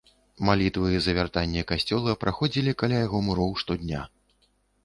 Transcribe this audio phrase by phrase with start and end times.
[0.47, 4.01] Малітвы за вяртанне касцёла праходзілі каля яго муроў штодня.